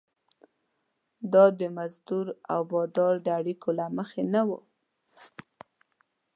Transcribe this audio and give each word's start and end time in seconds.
دا 1.33 1.45
د 1.59 1.61
مزدور 1.77 2.27
او 2.53 2.61
بادار 2.71 3.13
د 3.25 3.27
اړیکو 3.39 3.69
له 3.79 3.85
مخې 3.97 4.23
نه 4.33 4.41
وه. 4.47 4.59